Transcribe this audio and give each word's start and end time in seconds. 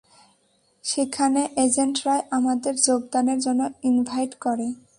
সেখানে 0.83 1.41
এজেন্টরাই 1.57 2.21
আমাদের 2.31 2.73
যোগদানের 2.81 3.39
জন্য 3.39 3.61
ইনভাইট 3.83 4.31
করে। 4.35 4.67